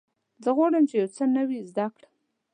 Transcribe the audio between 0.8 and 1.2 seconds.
چې یو